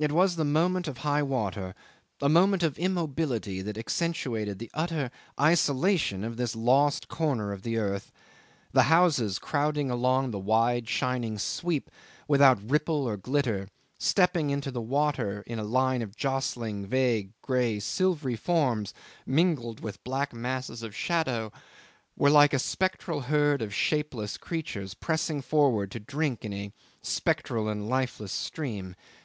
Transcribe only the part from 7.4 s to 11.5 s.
of the earth. The houses crowding along the wide shining